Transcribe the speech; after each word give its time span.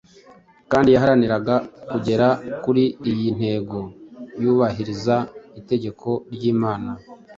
kandi 0.71 0.89
yaharaniraga 0.91 1.55
kugera 1.89 2.27
kuri 2.63 2.83
iyi 3.09 3.27
ntego 3.37 3.79
yubahiriza 4.41 5.15
itegeko 5.59 6.07
ry’imana 6.33 6.91